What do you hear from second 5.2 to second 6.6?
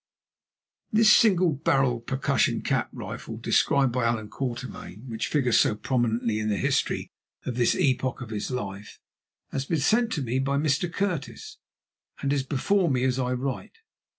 figures so prominently in the